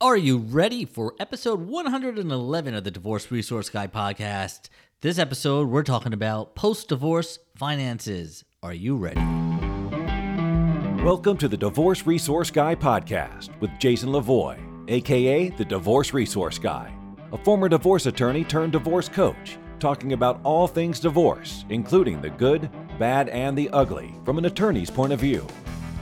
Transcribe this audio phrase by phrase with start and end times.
[0.00, 4.68] Are you ready for episode 111 of the Divorce Resource Guy podcast?
[5.00, 8.44] This episode, we're talking about post divorce finances.
[8.62, 9.20] Are you ready?
[11.02, 16.94] Welcome to the Divorce Resource Guy podcast with Jason Lavoie, aka the Divorce Resource Guy,
[17.32, 22.70] a former divorce attorney turned divorce coach, talking about all things divorce, including the good,
[23.00, 25.44] bad, and the ugly from an attorney's point of view.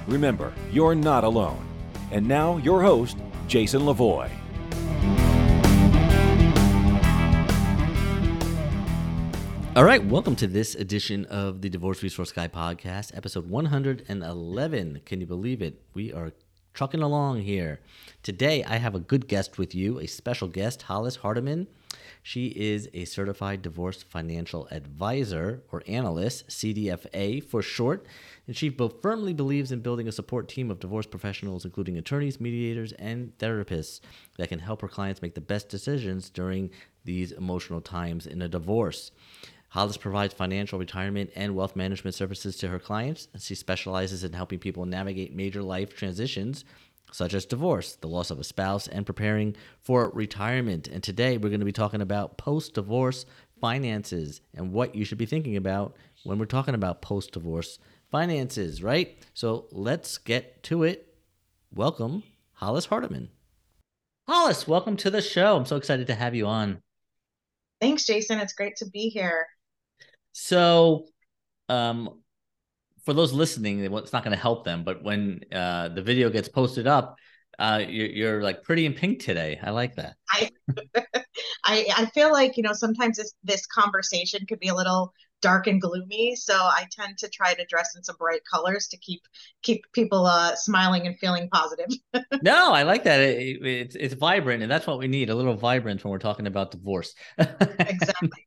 [0.06, 1.66] Remember, you're not alone.
[2.12, 3.16] And now, your host,
[3.46, 4.30] Jason Lavoie.
[9.76, 15.02] All right, welcome to this edition of the Divorce Resource Guy podcast, episode 111.
[15.04, 15.82] Can you believe it?
[15.92, 16.32] We are
[16.72, 17.80] trucking along here.
[18.22, 21.66] Today, I have a good guest with you, a special guest, Hollis Hardiman.
[22.22, 28.06] She is a certified divorce financial advisor or analyst, CDFA for short,
[28.46, 28.70] and she
[29.02, 34.00] firmly believes in building a support team of divorce professionals, including attorneys, mediators, and therapists
[34.38, 36.70] that can help her clients make the best decisions during
[37.04, 39.10] these emotional times in a divorce.
[39.70, 43.28] Hollis provides financial retirement and wealth management services to her clients.
[43.38, 46.64] She specializes in helping people navigate major life transitions
[47.12, 50.88] such as divorce, the loss of a spouse, and preparing for retirement.
[50.88, 53.26] And today we're going to be talking about post divorce
[53.60, 57.78] finances and what you should be thinking about when we're talking about post divorce
[58.10, 59.16] finances, right?
[59.34, 61.14] So let's get to it.
[61.74, 63.30] Welcome, Hollis Hardiman.
[64.28, 65.56] Hollis, welcome to the show.
[65.56, 66.82] I'm so excited to have you on.
[67.80, 68.38] Thanks, Jason.
[68.38, 69.46] It's great to be here.
[70.32, 71.06] So,
[71.68, 72.22] um,
[73.04, 76.48] for those listening, it's not going to help them, but when uh, the video gets
[76.48, 77.16] posted up,
[77.58, 79.58] uh, you're, you're like pretty in pink today.
[79.62, 80.16] I like that.
[80.30, 80.50] I,
[81.64, 85.12] I, I feel like you know sometimes this this conversation could be a little
[85.42, 88.96] dark and gloomy, so I tend to try to dress in some bright colors to
[88.98, 89.22] keep
[89.62, 91.86] keep people uh, smiling and feeling positive.
[92.42, 93.20] no, I like that.
[93.20, 96.46] It, it, it's it's vibrant, and that's what we need—a little vibrance when we're talking
[96.46, 97.14] about divorce.
[97.38, 98.30] exactly.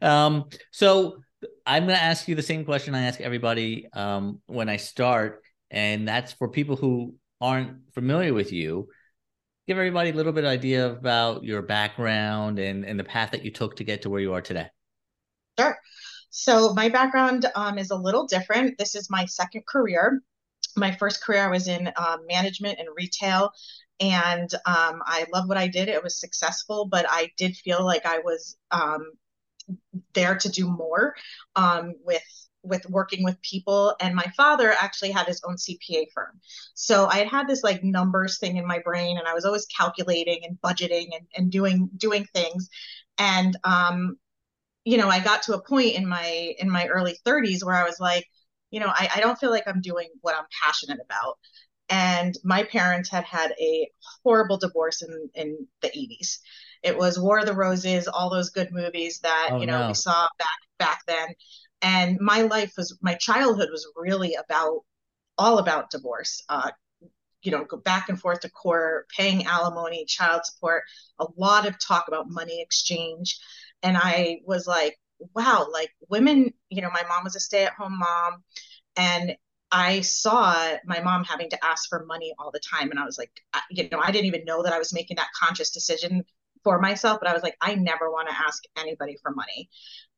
[0.00, 1.18] Um, so
[1.66, 5.42] I'm going to ask you the same question I ask everybody um, when I start,
[5.70, 8.88] and that's for people who aren't familiar with you.
[9.66, 13.44] Give everybody a little bit of idea about your background and, and the path that
[13.44, 14.68] you took to get to where you are today.
[15.58, 15.76] Sure.
[16.38, 18.76] So my background um, is a little different.
[18.76, 20.20] This is my second career.
[20.76, 23.52] My first career, I was in um, management and retail,
[24.00, 25.88] and um, I love what I did.
[25.88, 29.12] It was successful, but I did feel like I was um,
[30.12, 31.14] there to do more
[31.56, 32.22] um, with
[32.62, 36.40] with working with people and my father actually had his own cpa firm
[36.74, 39.66] so i had had this like numbers thing in my brain and i was always
[39.66, 42.68] calculating and budgeting and, and doing doing things
[43.18, 44.16] and um
[44.86, 47.84] you know i got to a point in my in my early 30s where i
[47.84, 48.24] was like
[48.70, 51.36] you know I, I don't feel like i'm doing what i'm passionate about
[51.90, 53.88] and my parents had had a
[54.24, 56.38] horrible divorce in in the 80s
[56.86, 59.88] it was War of the Roses, all those good movies that oh, you know no.
[59.88, 61.28] we saw back back then.
[61.82, 64.80] And my life was my childhood was really about
[65.36, 66.42] all about divorce.
[66.48, 66.70] Uh,
[67.42, 70.84] you know, go back and forth to court, paying alimony, child support,
[71.18, 73.38] a lot of talk about money exchange.
[73.82, 74.98] And I was like,
[75.34, 78.42] wow, like women, you know, my mom was a stay at home mom.
[78.96, 79.36] And
[79.72, 80.54] I saw
[80.84, 82.90] my mom having to ask for money all the time.
[82.90, 83.30] And I was like,
[83.70, 86.24] you know, I didn't even know that I was making that conscious decision
[86.62, 89.68] for myself, but I was like, I never want to ask anybody for money.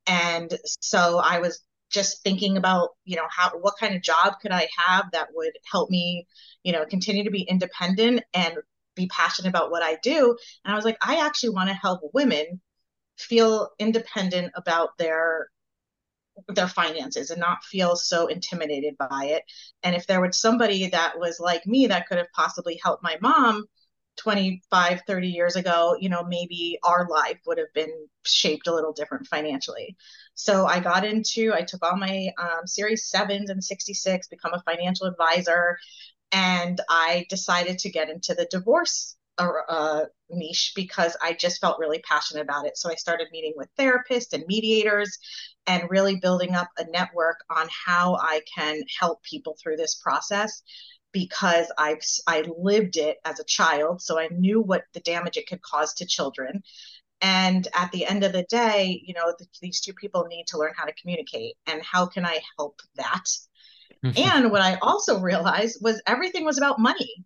[0.06, 4.52] And so I was just thinking about, you know, how what kind of job could
[4.52, 6.26] I have that would help me,
[6.62, 8.54] you know, continue to be independent and
[8.94, 10.36] be passionate about what I do.
[10.64, 12.60] And I was like, I actually want to help women
[13.18, 15.48] feel independent about their
[16.48, 19.42] their finances and not feel so intimidated by it.
[19.82, 23.16] And if there was somebody that was like me that could have possibly helped my
[23.20, 23.64] mom
[24.18, 27.92] 25 30 years ago you know maybe our life would have been
[28.26, 29.96] shaped a little different financially
[30.34, 34.62] so i got into i took all my um, series 7s and 66 become a
[34.62, 35.78] financial advisor
[36.32, 41.78] and i decided to get into the divorce uh, uh, niche because i just felt
[41.78, 45.18] really passionate about it so i started meeting with therapists and mediators
[45.66, 50.62] and really building up a network on how i can help people through this process
[51.12, 55.48] because I've I lived it as a child, so I knew what the damage it
[55.48, 56.62] could cause to children.
[57.20, 60.58] And at the end of the day, you know, the, these two people need to
[60.58, 63.24] learn how to communicate, and how can I help that?
[64.16, 67.24] and what I also realized was everything was about money.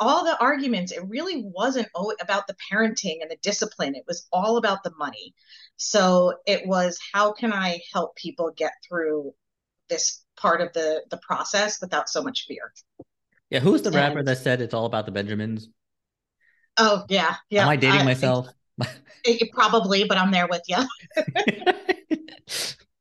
[0.00, 1.88] All the arguments, it really wasn't
[2.20, 3.94] about the parenting and the discipline.
[3.94, 5.34] It was all about the money.
[5.76, 9.34] So it was how can I help people get through
[9.88, 12.72] this part of the the process without so much fear.
[13.50, 15.68] Yeah, who's the and, rapper that said it's all about the Benjamins?
[16.76, 17.62] Oh yeah, yeah.
[17.62, 18.48] Am I dating myself?
[19.24, 20.76] It, probably, but I'm there with you.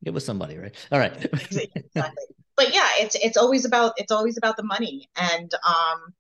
[0.04, 0.76] it was somebody, right?
[0.92, 1.14] All right.
[1.52, 2.24] exactly.
[2.56, 6.14] But yeah, it's it's always about it's always about the money, and um,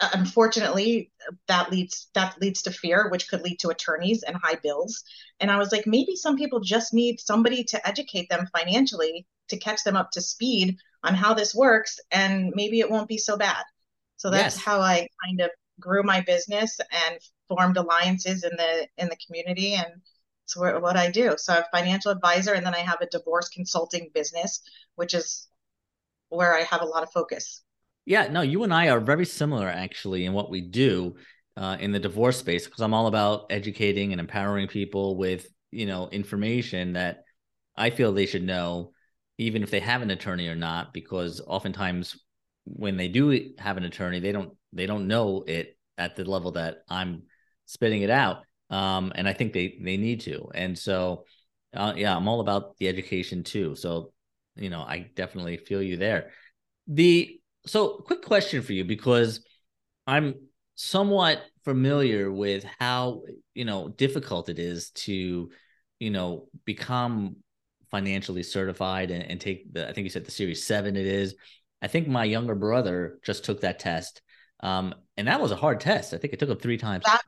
[0.00, 1.10] Uh, unfortunately,
[1.48, 5.02] that leads that leads to fear, which could lead to attorneys and high bills.
[5.40, 9.56] And I was like, maybe some people just need somebody to educate them financially to
[9.56, 13.36] catch them up to speed on how this works, and maybe it won't be so
[13.36, 13.64] bad.
[14.16, 14.64] So that's yes.
[14.64, 15.50] how I kind of
[15.80, 17.18] grew my business and
[17.48, 20.02] formed alliances in the in the community and
[20.44, 21.34] it's what I do.
[21.36, 24.62] So I have financial advisor and then I have a divorce consulting business,
[24.94, 25.46] which is
[26.30, 27.62] where I have a lot of focus.
[28.08, 31.16] Yeah, no, you and I are very similar actually in what we do
[31.58, 35.84] uh, in the divorce space because I'm all about educating and empowering people with you
[35.84, 37.24] know information that
[37.76, 38.92] I feel they should know,
[39.36, 42.18] even if they have an attorney or not, because oftentimes
[42.64, 46.52] when they do have an attorney, they don't they don't know it at the level
[46.52, 47.24] that I'm
[47.66, 48.44] spitting it out.
[48.70, 50.48] Um, and I think they they need to.
[50.54, 51.26] And so,
[51.74, 53.74] uh, yeah, I'm all about the education too.
[53.74, 54.12] So,
[54.56, 56.30] you know, I definitely feel you there.
[56.86, 57.37] The
[57.68, 59.44] so quick question for you because
[60.06, 60.34] I'm
[60.74, 63.22] somewhat familiar with how
[63.54, 65.50] you know difficult it is to
[65.98, 67.36] you know become
[67.90, 71.34] financially certified and, and take the I think you said the series seven it is.
[71.80, 74.22] I think my younger brother just took that test
[74.60, 76.14] um, and that was a hard test.
[76.14, 77.04] I think it took him three times.
[77.04, 77.22] That,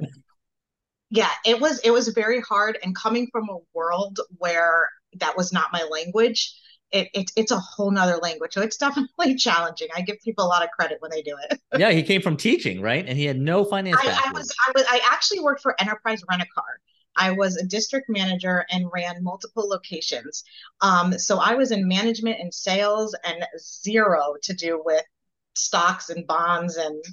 [1.11, 2.79] yeah, it was it was very hard.
[2.83, 6.55] And coming from a world where that was not my language,
[6.93, 8.53] it, it it's a whole nother language.
[8.55, 9.89] So it's definitely challenging.
[9.95, 11.61] I give people a lot of credit when they do it.
[11.79, 13.05] yeah, he came from teaching, right?
[13.07, 13.99] And he had no finance.
[14.03, 16.81] I, I was I was I actually worked for Enterprise Rent a Car.
[17.17, 20.45] I was a district manager and ran multiple locations.
[20.81, 25.05] Um, so I was in management and sales and zero to do with
[25.55, 27.05] stocks and bonds and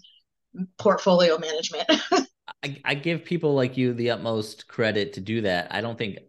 [0.77, 1.89] portfolio management.
[2.63, 5.67] I, I give people like you the utmost credit to do that.
[5.71, 6.19] I don't think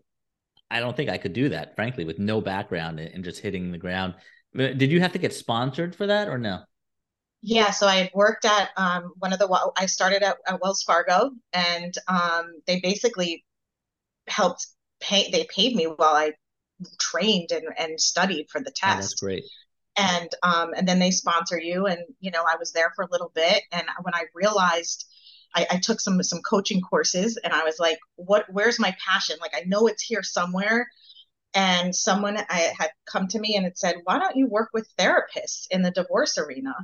[0.71, 3.79] I don't think I could do that, frankly, with no background and just hitting the
[3.79, 4.15] ground.
[4.55, 6.61] Did you have to get sponsored for that or no?
[7.41, 9.73] Yeah, so I had worked at um, one of the.
[9.77, 13.45] I started at, at Wells Fargo, and um, they basically
[14.27, 14.67] helped
[15.01, 15.31] pay.
[15.31, 16.33] They paid me while I
[16.99, 18.97] trained and, and studied for the test.
[18.97, 19.45] Oh, that's great
[19.99, 23.09] and um, and then they sponsor you and you know i was there for a
[23.11, 25.07] little bit and when i realized
[25.59, 29.37] I, I, took some some coaching courses and i was like what where's my passion?
[29.41, 30.89] Like i know it's here somewhere.
[31.55, 34.89] And someone I had come to me and it said why don't you work with
[34.97, 36.75] therapists in the divorce arena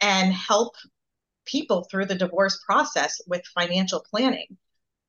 [0.00, 0.74] and help
[1.44, 4.58] people through the divorce process with financial planning?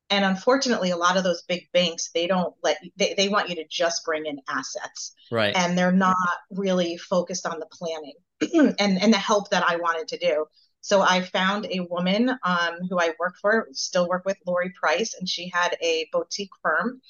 [0.10, 3.50] And unfortunately a lot of those big banks they don't let you, they, they want
[3.50, 5.14] you to just bring in assets.
[5.32, 5.56] Right.
[5.56, 6.16] And they're not
[6.52, 8.16] really focused on the planning
[8.80, 10.46] and and the help that i wanted to do
[10.84, 15.16] so i found a woman um, who i work for still work with lori price
[15.20, 17.02] and she had a boutique firm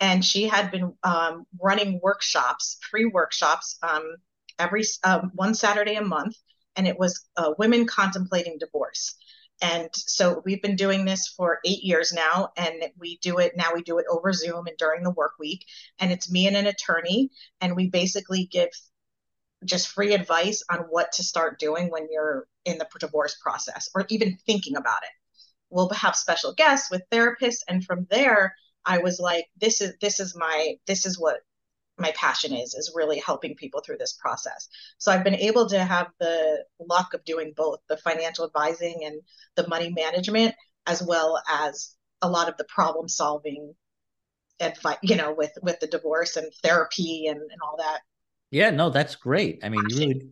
[0.00, 4.16] and she had been um, running workshops free workshops um,
[4.58, 6.36] every um, one saturday a month
[6.74, 9.14] and it was uh, women contemplating divorce
[9.62, 13.74] and so we've been doing this for eight years now, and we do it now.
[13.74, 15.66] We do it over Zoom and during the work week.
[15.98, 17.30] And it's me and an attorney,
[17.60, 18.70] and we basically give
[19.64, 24.06] just free advice on what to start doing when you're in the divorce process or
[24.08, 25.10] even thinking about it.
[25.70, 30.18] We'll have special guests with therapists, and from there, I was like, this is this
[30.20, 31.40] is my this is what
[32.00, 34.68] my passion is is really helping people through this process
[34.98, 39.20] so i've been able to have the luck of doing both the financial advising and
[39.56, 40.54] the money management
[40.86, 43.74] as well as a lot of the problem solving
[44.60, 48.00] advice you know with with the divorce and therapy and, and all that
[48.50, 50.26] yeah no that's great i mean you really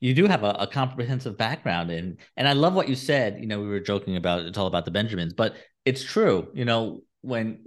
[0.00, 3.46] you do have a, a comprehensive background in and i love what you said you
[3.46, 7.00] know we were joking about it's all about the benjamins but it's true you know
[7.20, 7.60] when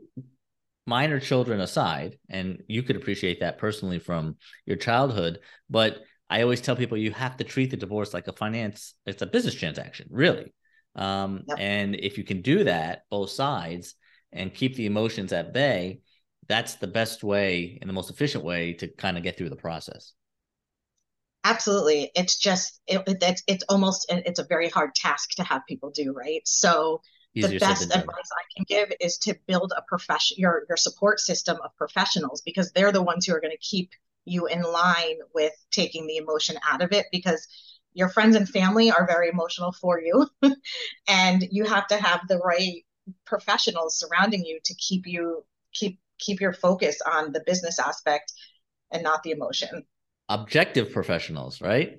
[0.87, 6.61] minor children aside, and you could appreciate that personally from your childhood, but I always
[6.61, 10.07] tell people you have to treat the divorce like a finance, it's a business transaction,
[10.09, 10.53] really.
[10.95, 11.57] Um, yep.
[11.59, 13.95] And if you can do that, both sides,
[14.33, 16.01] and keep the emotions at bay,
[16.51, 19.55] that's the best way and the most efficient way to kind of get through the
[19.55, 20.13] process.
[21.43, 22.11] Absolutely.
[22.13, 26.11] It's just, it, it's, it's almost, it's a very hard task to have people do,
[26.11, 26.41] right?
[26.45, 27.01] So
[27.33, 31.57] the best advice I can give is to build a profession your your support system
[31.63, 33.91] of professionals because they're the ones who are going to keep
[34.25, 37.47] you in line with taking the emotion out of it because
[37.93, 40.27] your friends and family are very emotional for you
[41.07, 42.85] and you have to have the right
[43.25, 48.31] professionals surrounding you to keep you keep keep your focus on the business aspect
[48.91, 49.83] and not the emotion
[50.29, 51.97] objective professionals right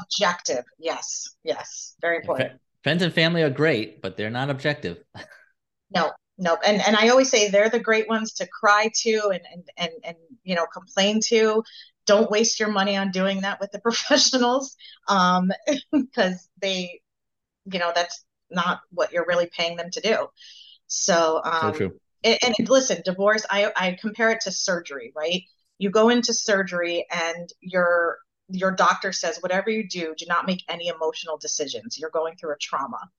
[0.00, 4.98] objective yes yes very important friends and family are great, but they're not objective.
[5.90, 6.56] no, no.
[6.64, 9.90] And and I always say they're the great ones to cry to and and and,
[10.04, 11.64] and you know complain to.
[12.06, 14.76] Don't waste your money on doing that with the professionals,
[15.08, 15.50] um,
[15.92, 17.00] because they,
[17.64, 20.28] you know, that's not what you're really paying them to do.
[20.86, 22.00] So, um, so true.
[22.24, 23.44] And, and listen, divorce.
[23.50, 25.42] I I compare it to surgery, right?
[25.78, 28.18] You go into surgery and your
[28.48, 31.98] your doctor says whatever you do, do not make any emotional decisions.
[31.98, 33.10] You're going through a trauma.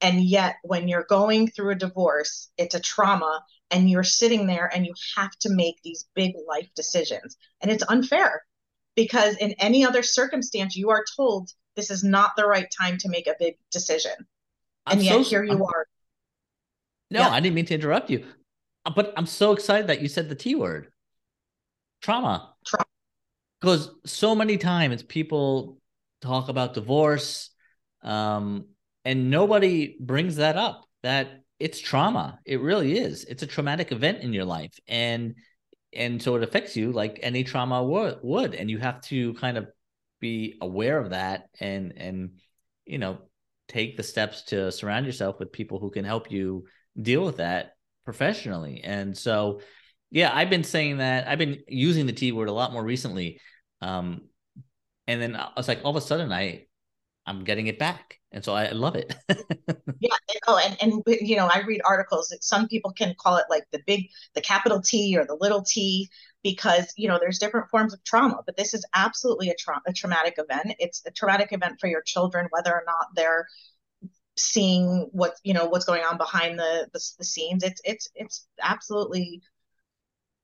[0.00, 4.70] And yet, when you're going through a divorce, it's a trauma, and you're sitting there
[4.72, 7.36] and you have to make these big life decisions.
[7.60, 8.42] And it's unfair
[8.94, 13.08] because in any other circumstance, you are told this is not the right time to
[13.08, 14.12] make a big decision.
[14.86, 15.86] I'm and yet, so, here you I'm, are.
[17.10, 17.30] No, yeah.
[17.30, 18.24] I didn't mean to interrupt you,
[18.94, 20.88] but I'm so excited that you said the T word
[22.02, 22.54] trauma.
[22.66, 22.84] Trauma.
[23.60, 25.78] Because so many times people
[26.20, 27.50] talk about divorce,
[28.02, 28.66] um,
[29.04, 32.38] and nobody brings that up that it's trauma.
[32.44, 33.24] It really is.
[33.24, 34.78] It's a traumatic event in your life.
[34.86, 35.34] And
[35.92, 38.54] and so it affects you like any trauma would would.
[38.54, 39.68] And you have to kind of
[40.20, 42.30] be aware of that and and
[42.84, 43.18] you know
[43.68, 46.64] take the steps to surround yourself with people who can help you
[47.00, 48.82] deal with that professionally.
[48.82, 49.60] And so
[50.10, 51.28] yeah, I've been saying that.
[51.28, 53.40] I've been using the T word a lot more recently.
[53.82, 54.22] Um,
[55.06, 56.66] and then I was like, all of a sudden, I
[57.26, 59.14] I'm getting it back, and so I love it.
[60.00, 60.14] yeah.
[60.46, 63.64] Oh, and and you know, I read articles that some people can call it like
[63.70, 66.08] the big, the capital T or the little T
[66.42, 69.92] because you know there's different forms of trauma, but this is absolutely a, tra- a
[69.92, 70.74] traumatic event.
[70.78, 73.46] It's a traumatic event for your children, whether or not they're
[74.38, 77.62] seeing what you know what's going on behind the the, the scenes.
[77.62, 79.42] It's it's it's absolutely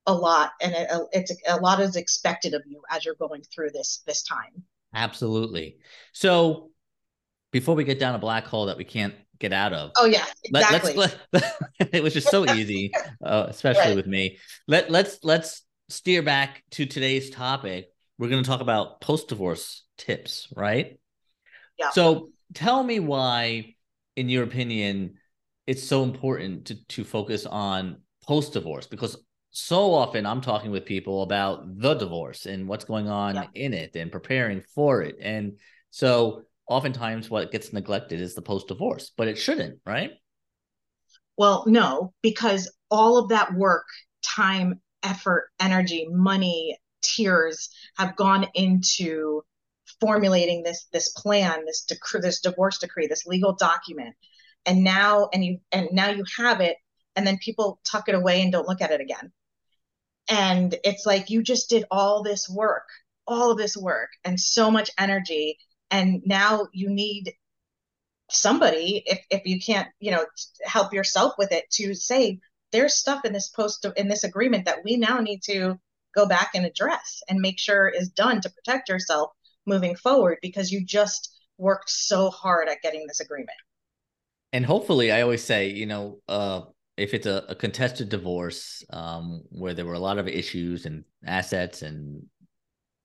[0.07, 3.71] a lot and it, it's a lot is expected of you as you're going through
[3.71, 4.63] this this time.
[4.93, 5.77] Absolutely.
[6.13, 6.71] So
[7.51, 10.23] before we get down a black hole that we can't get out of oh yeah
[10.45, 10.93] exactly.
[10.93, 11.43] let, us
[11.91, 12.89] it was just so easy
[13.23, 13.95] uh, especially right.
[13.95, 14.37] with me.
[14.67, 17.89] Let let's let's steer back to today's topic.
[18.17, 20.99] We're going to talk about post divorce tips right?
[21.77, 21.89] Yeah.
[21.89, 23.75] So tell me why
[24.15, 25.13] in your opinion
[25.67, 29.17] it's so important to to focus on post divorce because
[29.57, 33.45] so often I'm talking with people about the divorce and what's going on yeah.
[33.53, 35.15] in it and preparing for it.
[35.21, 35.53] And
[35.91, 40.11] so oftentimes what gets neglected is the post divorce, but it shouldn't, right?
[41.37, 43.85] Well, no, because all of that work,
[44.21, 49.41] time, effort, energy, money, tears have gone into
[49.99, 54.15] formulating this this plan, this decree, this divorce decree, this legal document.
[54.65, 56.77] And now and you and now you have it
[57.15, 59.31] and then people tuck it away and don't look at it again.
[60.27, 62.87] And it's like you just did all this work
[63.27, 65.57] all of this work and so much energy.
[65.91, 67.33] And now you need
[68.31, 70.25] somebody if if you can't you know
[70.63, 72.39] help yourself with it to say
[72.71, 75.79] there's stuff in this post in this agreement that we now need to
[76.15, 79.29] go back and address and make sure is done to protect yourself
[79.65, 83.57] moving forward because you just worked so hard at getting this agreement
[84.51, 86.61] and hopefully i always say you know uh
[86.97, 91.03] if it's a, a contested divorce um, where there were a lot of issues and
[91.25, 92.23] assets and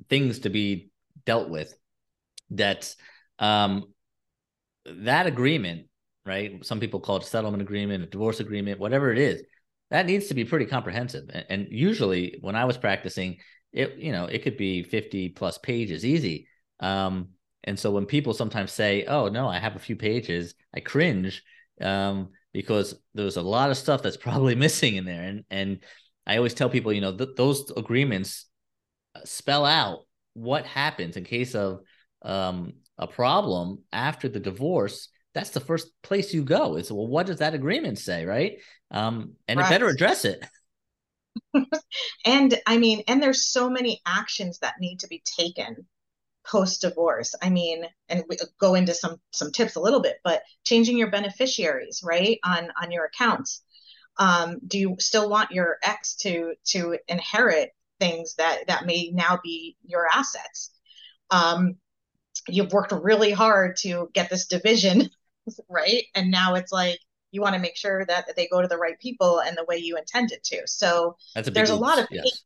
[0.08, 0.90] things to be
[1.26, 1.74] dealt with,
[2.50, 2.94] that
[3.38, 3.86] um,
[4.86, 5.86] that agreement,
[6.24, 6.64] right?
[6.64, 9.42] Some people call it a settlement agreement, a divorce agreement, whatever it is.
[9.90, 11.28] That needs to be pretty comprehensive.
[11.32, 13.38] And, and usually, when I was practicing,
[13.72, 16.46] it you know it could be fifty plus pages, easy.
[16.80, 17.30] Um,
[17.64, 21.42] and so when people sometimes say, "Oh no, I have a few pages," I cringe.
[21.80, 25.22] Um, because there's a lot of stuff that's probably missing in there.
[25.22, 25.78] And and
[26.26, 28.46] I always tell people, you know, th- those agreements
[29.14, 30.00] uh, spell out
[30.34, 31.80] what happens in case of
[32.22, 35.08] um, a problem after the divorce.
[35.32, 36.76] That's the first place you go.
[36.76, 38.58] Is well, what does that agreement say, right?
[38.90, 39.66] Um, and right.
[39.66, 40.44] it better address it.
[42.24, 45.86] and I mean, and there's so many actions that need to be taken
[46.46, 50.42] post divorce i mean and we go into some some tips a little bit but
[50.64, 53.62] changing your beneficiaries right on on your accounts.
[54.18, 59.38] Um, do you still want your ex to to inherit things that that may now
[59.42, 60.70] be your assets?
[61.30, 61.76] Um,
[62.48, 65.10] you've worked really hard to get this division
[65.68, 66.04] right?
[66.14, 67.00] And now it's like
[67.32, 69.64] you want to make sure that, that they go to the right people and the
[69.64, 70.62] way you intended to.
[70.66, 72.42] So a there's a lot of yes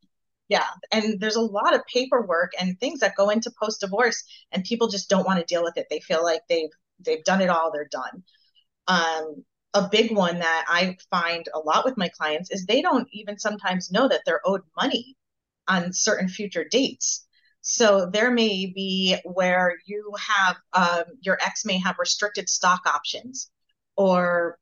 [0.49, 4.23] yeah and there's a lot of paperwork and things that go into post divorce
[4.53, 5.87] and people just don't want to deal with it.
[5.91, 6.71] They feel like they've
[7.01, 8.23] they've done it all they're done.
[8.87, 9.45] Um,
[9.77, 13.39] a big one that i find a lot with my clients is they don't even
[13.39, 15.17] sometimes know that they're owed money
[15.67, 17.27] on certain future dates.
[17.63, 23.51] So there may be where you have um, your ex may have restricted stock options
[23.97, 24.59] or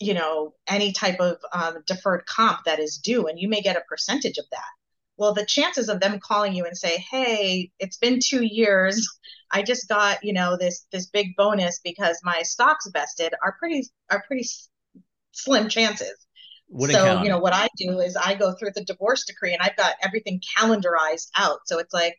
[0.00, 3.76] you know any type of um, deferred comp that is due and you may get
[3.76, 4.70] a percentage of that
[5.16, 9.06] well the chances of them calling you and say hey it's been two years.
[9.50, 13.88] I just got you know this this big bonus because my stocks vested are pretty
[14.10, 14.46] are pretty
[15.32, 16.14] slim chances.
[16.68, 19.62] Wouldn't so you know what i do is i go through the divorce decree and
[19.62, 21.60] i've got everything calendarized out.
[21.66, 22.16] So it's like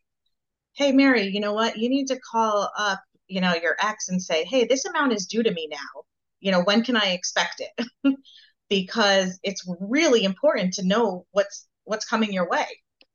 [0.73, 1.77] hey mary you know what?
[1.77, 5.25] You need to call up you know your ex and say hey this amount is
[5.25, 6.03] due to me now.
[6.39, 7.87] You know when can i expect it
[8.69, 12.65] because it's really important to know what's what's coming your way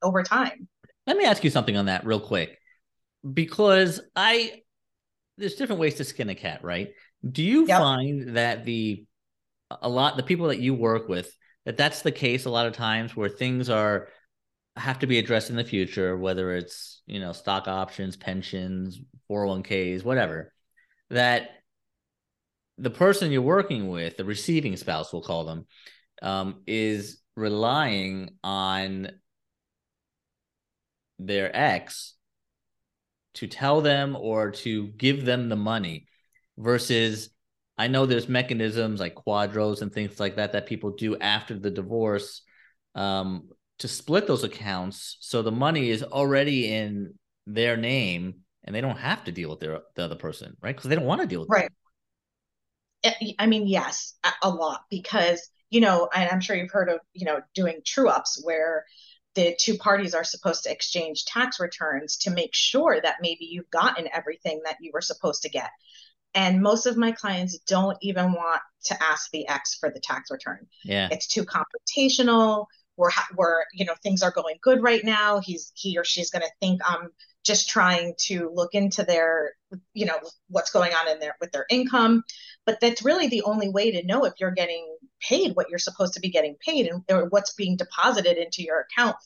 [0.03, 0.69] over time.
[1.07, 2.59] Let me ask you something on that real quick.
[3.33, 4.63] Because i
[5.39, 6.91] there's different ways to skin a cat right?
[7.29, 7.79] Do you yep.
[7.81, 9.05] find that the
[9.71, 11.33] a lot the people that you work with
[11.65, 14.09] that that's the case a lot of times where things are
[14.77, 20.05] have to be addressed in the future whether it's you know stock options pensions 401ks
[20.05, 20.53] whatever
[21.09, 21.51] that
[22.79, 25.67] the person you're working with, the receiving spouse, we'll call them,
[26.23, 29.09] um, is relying on
[31.27, 32.15] their ex
[33.35, 36.07] to tell them or to give them the money
[36.59, 37.31] versus
[37.79, 41.71] I know there's mechanisms like QDROs and things like that that people do after the
[41.71, 42.43] divorce
[42.95, 43.49] um,
[43.79, 47.15] to split those accounts so the money is already in
[47.47, 50.77] their name and they don't have to deal with their the other person, right?
[50.77, 51.71] Because they don't want to deal with right.
[53.39, 57.27] I mean, yes, a lot because, you know, and I'm sure you've heard of, you
[57.27, 58.85] know, doing true ups where
[59.35, 63.71] the two parties are supposed to exchange tax returns to make sure that maybe you've
[63.71, 65.71] gotten everything that you were supposed to get.
[66.35, 70.31] And most of my clients don't even want to ask the ex for the tax
[70.31, 70.67] return.
[70.85, 71.09] Yeah.
[71.11, 72.67] It's too confrontational.
[72.97, 75.41] We're, we're, you know, things are going good right now.
[75.41, 77.11] He's, he or she's going to think I'm
[77.45, 79.53] just trying to look into their
[79.95, 82.23] you know what's going on in there with their income
[82.67, 84.87] but that's really the only way to know if you're getting
[85.27, 88.81] paid what you're supposed to be getting paid and or what's being deposited into your
[88.81, 89.17] account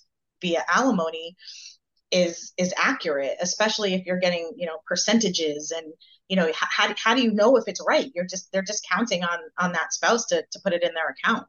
[0.40, 1.36] via alimony
[2.12, 5.92] is is accurate especially if you're getting you know percentages and
[6.28, 9.24] you know how, how do you know if it's right you're just they're just counting
[9.24, 11.46] on on that spouse to, to put it in their account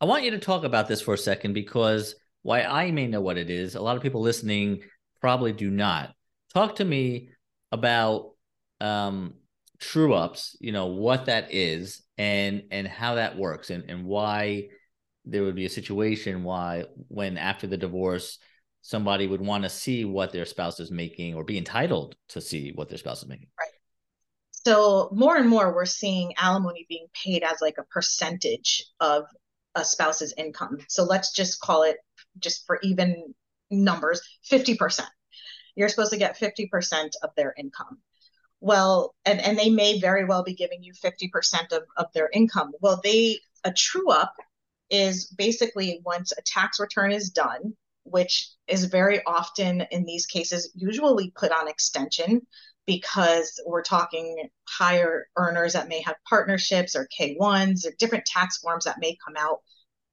[0.00, 3.20] i want you to talk about this for a second because why i may know
[3.20, 4.80] what it is a lot of people listening
[5.20, 6.14] probably do not.
[6.54, 7.30] Talk to me
[7.72, 8.32] about
[8.80, 9.34] um,
[9.78, 14.68] true ups, you know, what that is and and how that works and, and why
[15.24, 18.38] there would be a situation why when after the divorce
[18.82, 22.72] somebody would want to see what their spouse is making or be entitled to see
[22.74, 23.48] what their spouse is making.
[23.58, 23.68] Right.
[24.64, 29.24] So more and more we're seeing alimony being paid as like a percentage of
[29.74, 30.78] a spouse's income.
[30.88, 31.96] So let's just call it
[32.38, 33.34] just for even
[33.70, 35.04] numbers 50%.
[35.76, 37.98] You're supposed to get 50% of their income.
[38.60, 42.72] Well, and, and they may very well be giving you 50% of, of their income.
[42.80, 44.34] Well, they, a true up
[44.90, 50.72] is basically once a tax return is done, which is very often in these cases
[50.74, 52.40] usually put on extension
[52.86, 58.86] because we're talking higher earners that may have partnerships or K1s or different tax forms
[58.86, 59.58] that may come out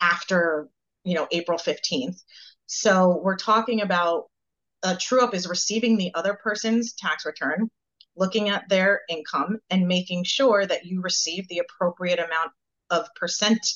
[0.01, 0.67] after,
[1.05, 2.21] you know, April 15th.
[2.67, 4.25] So we're talking about
[4.84, 7.69] a true up is receiving the other person's tax return,
[8.15, 12.51] looking at their income, and making sure that you receive the appropriate amount
[12.89, 13.67] of percent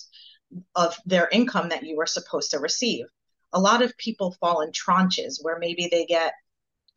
[0.76, 3.06] of their income that you are supposed to receive.
[3.54, 6.34] A lot of people fall in tranches where maybe they get,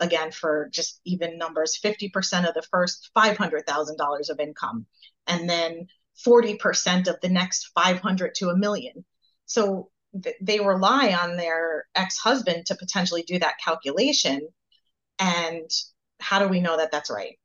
[0.00, 4.87] again, for just even numbers, 50% of the first $500,000 of income,
[5.26, 5.87] and then
[6.26, 9.05] 40% of the next 500 to a million.
[9.46, 9.90] So
[10.40, 14.46] they rely on their ex-husband to potentially do that calculation
[15.18, 15.70] and
[16.22, 17.38] how do we know that that's right?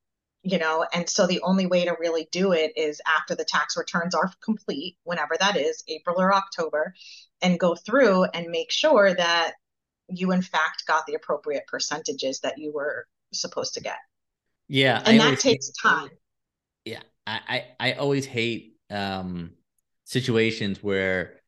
[0.44, 3.76] You know and so the only way to really do it is after the tax
[3.76, 6.94] returns are complete whenever that is april or october
[7.42, 9.54] and go through and make sure that
[10.10, 13.98] you in fact got the appropriate percentages that you were supposed to get.
[14.70, 16.10] Yeah and I that takes hate, time.
[16.86, 19.52] Yeah I, I i always hate um
[20.06, 21.42] situations where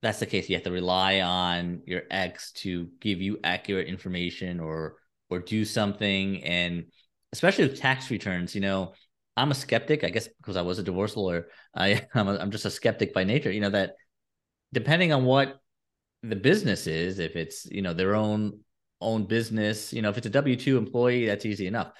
[0.00, 4.60] that's the case, you have to rely on your ex to give you accurate information
[4.60, 4.96] or
[5.30, 6.42] or do something.
[6.44, 6.86] And
[7.32, 8.94] especially with tax returns, you know,
[9.36, 11.48] I'm a skeptic, I guess, because I was a divorce lawyer.
[11.74, 13.52] I I'm, a, I'm just a skeptic by nature.
[13.52, 13.94] You know that
[14.72, 15.60] depending on what
[16.22, 18.60] the business is, if it's you know their own
[19.00, 21.92] own business, you know, if it's a W two employee, that's easy enough.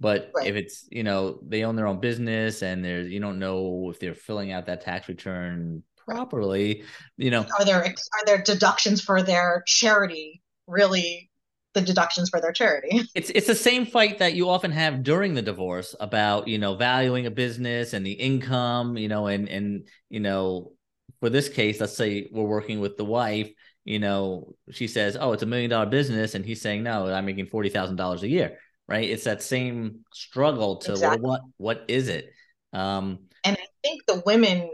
[0.00, 0.46] But right.
[0.46, 4.00] if it's you know they own their own business and there's you don't know if
[4.00, 6.82] they're filling out that tax return properly
[7.16, 11.29] you know are there are there deductions for their charity really
[11.74, 13.02] the deductions for their charity.
[13.14, 16.74] It's it's the same fight that you often have during the divorce about, you know,
[16.74, 20.72] valuing a business and the income, you know, and and you know,
[21.20, 23.50] for this case, let's say we're working with the wife,
[23.84, 27.26] you know, she says, "Oh, it's a million dollar business," and he's saying, "No, I'm
[27.26, 29.08] making forty thousand dollars a year." Right?
[29.08, 31.20] It's that same struggle to exactly.
[31.20, 32.32] well, what what is it?
[32.72, 34.70] Um, and I think the women,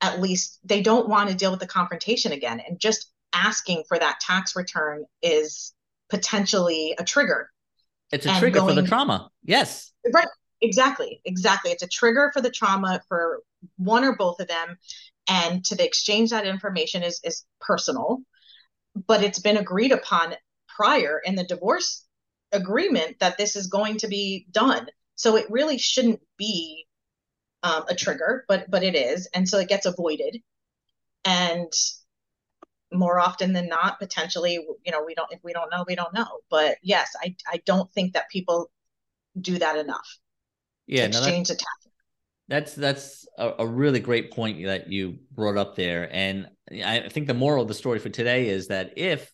[0.00, 3.98] at least, they don't want to deal with the confrontation again, and just asking for
[3.98, 5.74] that tax return is
[6.10, 7.50] potentially a trigger.
[8.10, 9.30] It's a trigger going, for the trauma.
[9.42, 9.92] Yes.
[10.12, 10.28] Right.
[10.60, 11.20] Exactly.
[11.24, 11.70] Exactly.
[11.70, 13.42] It's a trigger for the trauma for
[13.76, 14.78] one or both of them.
[15.28, 18.20] And to the exchange that information is is personal,
[19.06, 20.34] but it's been agreed upon
[20.68, 22.06] prior in the divorce
[22.52, 24.86] agreement that this is going to be done.
[25.16, 26.86] So it really shouldn't be
[27.62, 30.38] um, a trigger, but but it is, and so it gets avoided.
[31.24, 31.72] And
[32.92, 36.14] more often than not potentially you know we don't if we don't know we don't
[36.14, 36.40] know.
[36.50, 38.70] But yes i i don't think that people
[39.40, 40.18] do that enough
[40.86, 41.64] yeah exchange no, that,
[42.48, 46.08] that's that's a, a, really great point that you brought up there.
[46.10, 46.48] And
[46.84, 49.32] i think the moral of the story for today is that if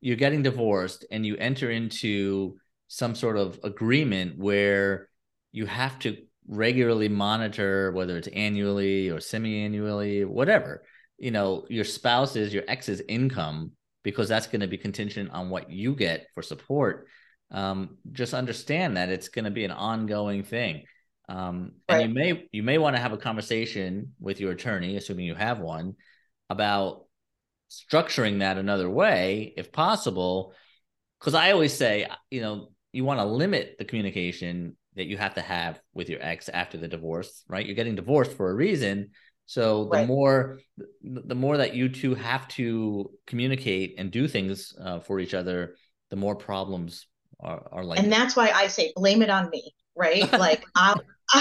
[0.00, 5.08] you're getting divorced and you enter into some sort of agreement where
[5.52, 10.82] you have to regularly monitor whether it's annually or semi-annually whatever
[11.18, 13.72] you know your spouse's your ex's income
[14.04, 17.08] because that's going to be contingent on what you get for support
[17.50, 20.84] um, just understand that it's going to be an ongoing thing.
[21.28, 25.26] Um, and you may you may want to have a conversation with your attorney assuming
[25.26, 25.94] you have one
[26.48, 27.04] about
[27.70, 30.54] structuring that another way if possible.
[31.20, 35.34] Because i always say you know you want to limit the communication that you have
[35.34, 37.66] to have with your ex after the divorce right?
[37.66, 39.10] You're getting divorced for a reason
[39.48, 40.06] so the right.
[40.06, 40.60] more
[41.02, 45.76] the more that you two have to communicate and do things uh, for each other,
[46.10, 47.06] the more problems
[47.40, 47.98] are, are like.
[47.98, 50.30] And that's why I say blame it on me, right?
[50.38, 51.00] like I'll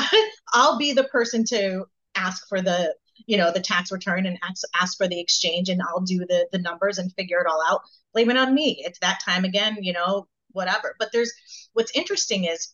[0.53, 1.83] I'll be the person to
[2.15, 5.81] ask for the you know the tax return and ask, ask for the exchange and
[5.81, 7.81] I'll do the the numbers and figure it all out.
[8.13, 8.81] Blame it on me.
[8.85, 10.95] It's that time again, you know, whatever.
[10.97, 11.33] But there's
[11.73, 12.73] what's interesting is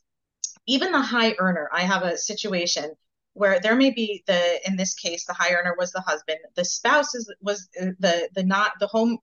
[0.67, 1.71] even the high earner.
[1.73, 2.93] I have a situation
[3.33, 6.39] where there may be the in this case the high earner was the husband.
[6.55, 9.19] The spouse is was uh, the the not the home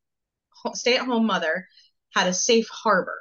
[0.75, 1.67] stay at home mother
[2.15, 3.19] had a safe harbor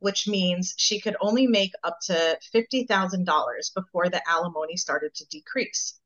[0.00, 6.00] which means she could only make up to $50,000 before the alimony started to decrease.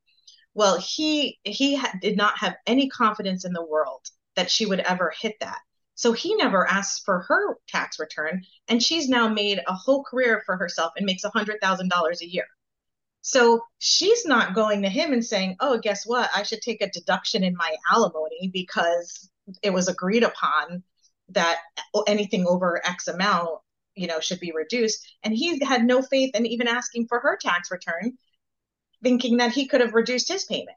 [0.54, 4.80] Well he he ha- did not have any confidence in the world that she would
[4.80, 5.58] ever hit that.
[5.94, 10.42] So he never asked for her tax return and she's now made a whole career
[10.44, 12.46] for herself and makes $100,000 a year
[13.28, 16.30] so she's not going to him and saying, Oh, guess what?
[16.32, 19.28] I should take a deduction in my alimony because
[19.62, 20.84] it was agreed upon
[21.30, 21.58] that
[22.06, 23.58] anything over X amount,
[23.96, 25.04] you know, should be reduced.
[25.24, 28.16] And he had no faith in even asking for her tax return,
[29.02, 30.76] thinking that he could have reduced his payment.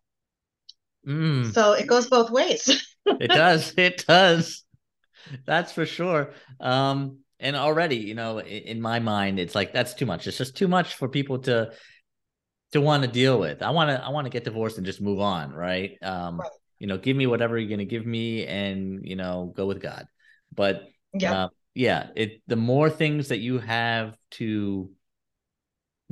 [1.08, 1.54] Mm.
[1.54, 2.84] So it goes both ways.
[3.06, 3.76] it does.
[3.78, 4.64] It does.
[5.46, 6.34] That's for sure.
[6.60, 10.26] Um, and already, you know, in, in my mind, it's like that's too much.
[10.26, 11.74] It's just too much for people to
[12.72, 13.62] to want to deal with.
[13.62, 15.98] I want to I want to get divorced and just move on, right?
[16.02, 16.50] Um, right.
[16.78, 20.06] You know, give me whatever you're gonna give me, and you know, go with God.
[20.54, 24.92] But yeah, uh, yeah, it the more things that you have to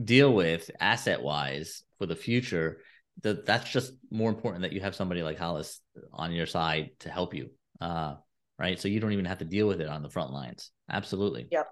[0.04, 2.82] deal with asset wise for the future,
[3.24, 5.82] that that's just more important that you have somebody like Hollis
[6.14, 7.50] on your side to help you.
[7.80, 8.16] Uh,
[8.60, 8.80] right.
[8.80, 10.72] So you don't even have to deal with it on the front lines.
[10.90, 11.48] Absolutely.
[11.52, 11.68] Yep.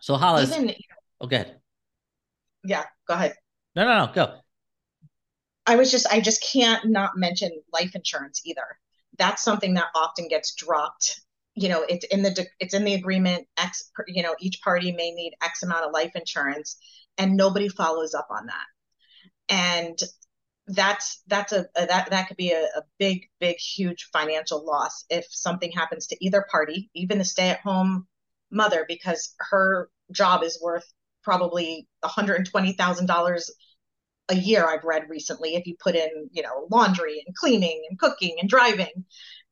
[0.00, 0.74] So Hollis, even,
[1.20, 1.60] oh, go ahead.
[2.64, 3.34] Yeah, go ahead.
[3.76, 4.34] No, no, no, go.
[5.66, 8.66] I was just, I just can't not mention life insurance either.
[9.18, 11.20] That's something that often gets dropped.
[11.54, 13.46] You know, it's in the it's in the agreement.
[13.58, 16.76] X, you know, each party may need X amount of life insurance,
[17.18, 18.66] and nobody follows up on that.
[19.48, 19.98] And
[20.68, 25.04] that's that's a, a that that could be a, a big, big, huge financial loss
[25.10, 28.06] if something happens to either party, even the stay-at-home
[28.50, 30.90] mother, because her job is worth
[31.22, 33.50] probably $120,000
[34.28, 37.98] a year I've read recently if you put in, you know, laundry and cleaning and
[37.98, 39.04] cooking and driving.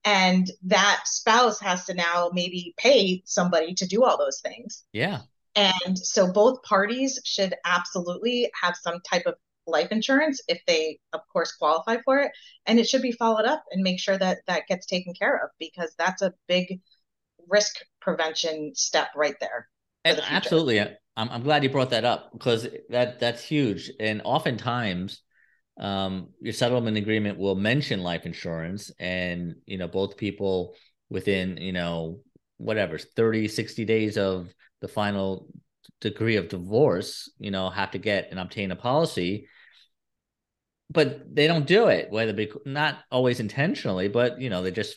[0.04, 4.84] And that spouse has to now maybe pay somebody to do all those things.
[4.92, 5.20] Yeah.
[5.56, 9.34] And so both parties should absolutely have some type of
[9.66, 12.32] life insurance if they of course qualify for it
[12.64, 15.50] and it should be followed up and make sure that that gets taken care of
[15.58, 16.80] because that's a big
[17.48, 19.68] risk prevention step right there.
[20.04, 20.86] Absolutely.
[21.18, 23.90] I'm, I'm glad you brought that up because that that's huge.
[23.98, 25.20] And oftentimes,
[25.78, 30.76] um, your settlement agreement will mention life insurance, and you know both people
[31.10, 32.20] within you know
[32.58, 35.48] whatever 30 60 days of the final
[36.00, 39.48] decree of divorce you know have to get and obtain a policy
[40.90, 44.96] but they don't do it whether be not always intentionally but you know they just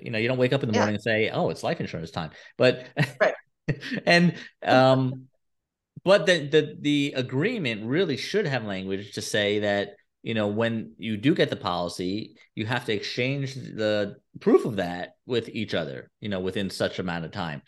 [0.00, 0.80] you know you don't wake up in the yeah.
[0.80, 2.86] morning and say oh it's life insurance time but
[3.20, 3.34] right
[4.06, 5.26] and um
[6.04, 10.94] but the, the the agreement really should have language to say that you know when
[10.98, 15.74] you do get the policy you have to exchange the proof of that with each
[15.74, 17.62] other you know within such amount of time.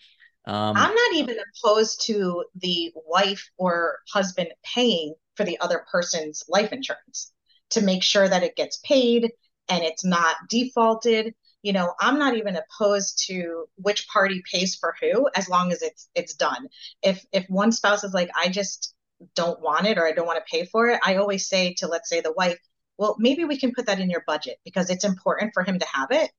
[0.47, 6.45] Um, i'm not even opposed to the wife or husband paying for the other person's
[6.49, 7.33] life insurance
[7.71, 9.33] to make sure that it gets paid
[9.69, 14.95] and it's not defaulted you know i'm not even opposed to which party pays for
[15.01, 16.69] who as long as it's it's done.
[17.03, 18.95] If if one spouse is like i just
[19.35, 21.89] don't want it or i don't want to pay for it i always say to
[21.89, 22.59] let's say the wife
[22.99, 25.87] well maybe we can put that in your budget because it's important for him to
[25.93, 26.31] have it.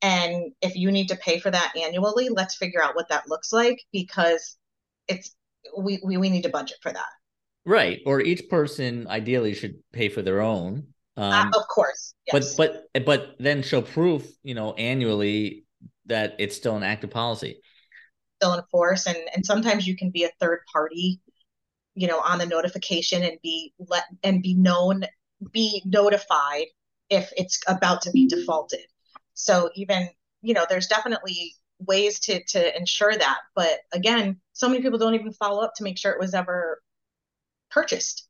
[0.00, 3.52] And if you need to pay for that annually let's figure out what that looks
[3.52, 4.56] like because
[5.06, 5.34] it's
[5.78, 7.12] we we, we need to budget for that.
[7.64, 8.00] Right.
[8.06, 12.14] Or each person ideally should pay for their own um, uh, of course.
[12.32, 12.54] Yes.
[12.56, 15.66] But but but then show proof, you know, annually
[16.06, 17.60] that it's still an active policy.
[18.40, 21.20] Still in force, and and sometimes you can be a third party,
[21.94, 25.04] you know, on the notification and be let and be known,
[25.52, 26.66] be notified
[27.10, 28.84] if it's about to be defaulted.
[29.34, 30.08] So even
[30.40, 33.38] you know, there's definitely ways to to ensure that.
[33.54, 36.80] But again, so many people don't even follow up to make sure it was ever
[37.70, 38.26] purchased.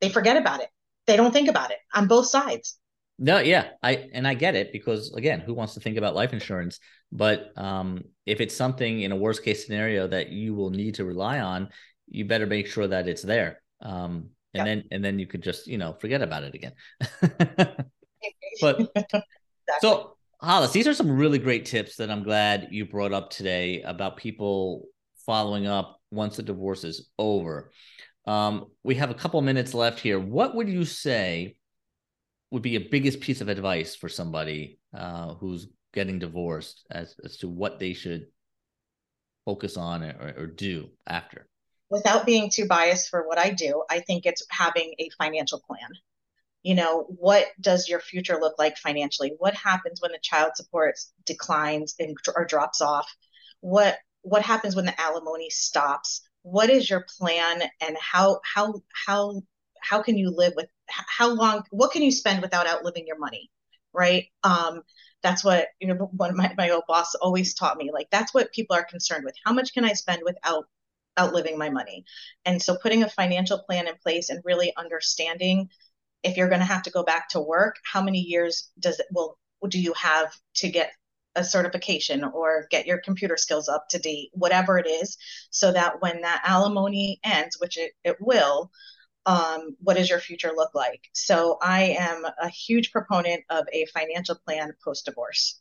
[0.00, 0.70] They forget about it
[1.10, 2.78] they don't think about it on both sides.
[3.18, 6.32] No, yeah, I and I get it because again, who wants to think about life
[6.32, 6.78] insurance?
[7.12, 11.04] But um, if it's something in a worst case scenario that you will need to
[11.04, 11.68] rely on,
[12.08, 13.60] you better make sure that it's there.
[13.82, 14.66] Um, and yep.
[14.66, 16.72] then and then you could just you know forget about it again.
[18.60, 19.22] but exactly.
[19.80, 23.82] so Hollis, these are some really great tips that I'm glad you brought up today
[23.82, 24.86] about people
[25.26, 27.70] following up once the divorce is over.
[28.26, 30.18] Um, we have a couple minutes left here.
[30.18, 31.56] What would you say
[32.50, 37.36] would be a biggest piece of advice for somebody uh, who's getting divorced as, as
[37.38, 38.26] to what they should
[39.44, 41.46] focus on or, or do after?
[41.90, 45.90] Without being too biased for what I do, I think it's having a financial plan.
[46.62, 49.32] You know, what does your future look like financially?
[49.38, 53.10] What happens when the child support declines and, or drops off?
[53.60, 56.20] What what happens when the alimony stops?
[56.42, 58.74] What is your plan and how how
[59.06, 59.42] how
[59.82, 63.50] how can you live with how long what can you spend without outliving your money
[63.92, 64.26] right?
[64.44, 64.82] Um
[65.22, 68.34] that's what you know one of my, my old boss always taught me like that's
[68.34, 69.34] what people are concerned with.
[69.44, 70.64] How much can i spend without
[71.18, 72.04] outliving my money?
[72.44, 75.68] And so putting a financial plan in place and really understanding
[76.22, 79.06] if you're going to have to go back to work how many years does it
[79.12, 80.92] will do you have to get
[81.36, 85.16] a certification or get your computer skills up to date, whatever it is,
[85.50, 88.70] so that when that alimony ends, which it, it will,
[89.26, 91.08] um, what does your future look like?
[91.12, 95.60] So I am a huge proponent of a financial plan post divorce.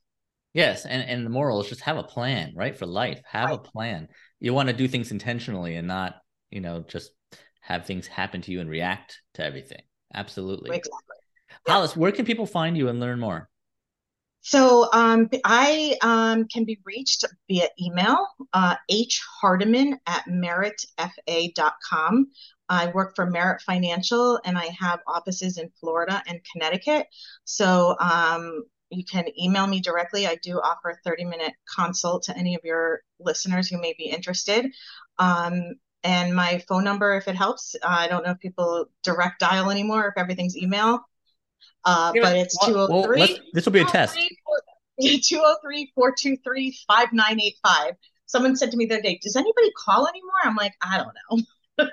[0.53, 3.21] Yes, and and the moral is just have a plan, right, for life.
[3.29, 3.59] Have right.
[3.59, 4.07] a plan.
[4.39, 6.15] You want to do things intentionally and not,
[6.49, 7.11] you know, just
[7.61, 9.83] have things happen to you and react to everything.
[10.13, 10.75] Absolutely.
[10.75, 11.17] Exactly.
[11.67, 13.47] Hollis, where can people find you and learn more?
[14.41, 18.75] So um, I um, can be reached via email, uh,
[19.43, 22.27] hhardiman at meritfa.com.
[22.69, 27.07] I work for Merit Financial and I have offices in Florida and Connecticut.
[27.43, 30.27] So um, you can email me directly.
[30.27, 34.05] I do offer a 30 minute consult to any of your listeners who may be
[34.05, 34.67] interested.
[35.17, 35.73] Um,
[36.03, 40.07] and my phone number, if it helps, I don't know if people direct dial anymore,
[40.07, 41.01] if everything's email.
[41.85, 43.19] Uh, but it's 203.
[43.19, 44.17] Well, this will be a test.
[44.99, 47.93] 203 423 5985.
[48.25, 50.31] Someone said to me the other day, Does anybody call anymore?
[50.43, 51.87] I'm like, I don't know.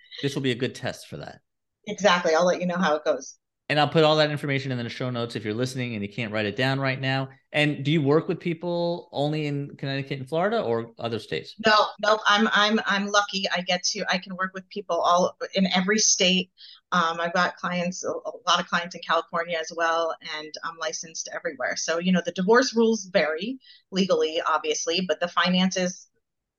[0.22, 1.40] this will be a good test for that.
[1.86, 2.34] Exactly.
[2.34, 3.38] I'll let you know how it goes.
[3.72, 6.08] And I'll put all that information in the show notes if you're listening and you
[6.12, 7.30] can't write it down right now.
[7.52, 11.54] And do you work with people only in Connecticut and Florida or other states?
[11.64, 13.46] No, no, I'm I'm I'm lucky.
[13.50, 16.50] I get to I can work with people all in every state.
[16.92, 20.76] Um, I've got clients, a, a lot of clients in California as well, and I'm
[20.78, 21.76] licensed everywhere.
[21.76, 23.58] So you know the divorce rules vary
[23.90, 26.08] legally, obviously, but the finances,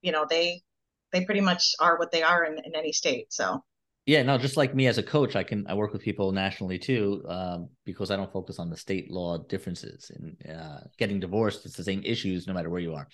[0.01, 0.63] you know, they
[1.11, 3.31] they pretty much are what they are in, in any state.
[3.31, 3.63] So
[4.05, 6.77] yeah, no, just like me as a coach, I can I work with people nationally
[6.77, 11.65] too, um, because I don't focus on the state law differences and uh, getting divorced.
[11.65, 13.07] It's the same issues no matter where you are.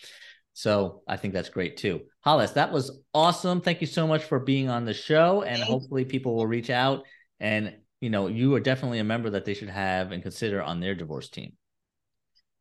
[0.53, 2.01] So I think that's great too.
[2.21, 3.61] Hollis, that was awesome.
[3.61, 7.03] Thank you so much for being on the show, and hopefully people will reach out.
[7.39, 10.79] And you know, you are definitely a member that they should have and consider on
[10.79, 11.53] their divorce team.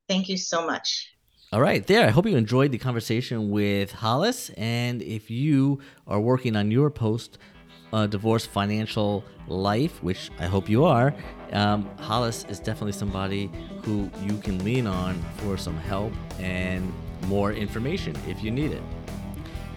[0.06, 1.14] Thank you so much.
[1.50, 2.06] All right, there.
[2.06, 4.50] I hope you enjoyed the conversation with Hollis.
[4.50, 7.38] And if you are working on your post
[7.92, 11.14] uh, divorce financial life, which I hope you are,
[11.52, 13.50] um, Hollis is definitely somebody
[13.82, 16.92] who you can lean on for some help and
[17.26, 18.82] more information if you need it.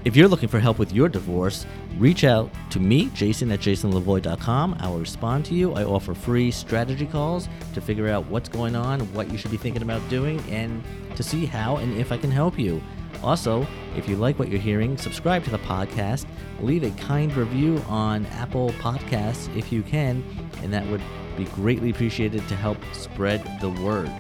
[0.04, 1.68] If you're looking for help with your divorce,
[2.00, 4.78] reach out to me, Jason at jasonlavoie.com.
[4.80, 5.74] I will respond to you.
[5.74, 9.58] I offer free strategy calls to figure out what's going on, what you should be
[9.58, 10.84] thinking about doing, and
[11.16, 12.82] to see how and if I can help you.
[13.24, 16.26] Also, if you like what you're hearing, subscribe to the podcast,
[16.60, 20.24] leave a kind review on Apple Podcasts if you can,
[20.64, 21.02] and that would
[21.38, 24.12] be greatly appreciated to help spread the word.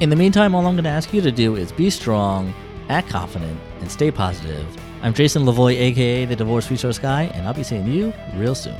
[0.00, 2.54] In the meantime, all I'm going to ask you to do is be strong,
[2.88, 4.66] act confident, and stay positive.
[5.02, 8.78] I'm Jason Lavoie, aka the Divorce Resource Guy, and I'll be seeing you real soon.